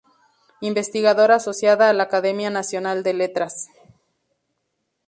Investigadora 0.61 1.35
Asociada 1.35 1.87
a 1.87 1.93
la 1.93 2.01
Academia 2.01 2.49
Nacional 2.49 3.03
de 3.03 3.13
Letras. 3.13 3.67